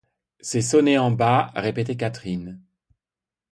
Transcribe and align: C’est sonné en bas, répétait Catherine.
C’est 0.39 0.63
sonné 0.63 0.97
en 0.97 1.11
bas, 1.11 1.51
répétait 1.53 1.95
Catherine. 1.95 2.59